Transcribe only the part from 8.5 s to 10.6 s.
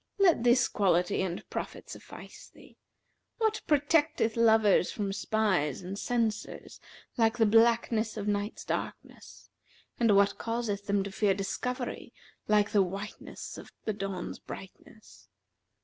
darkness; and what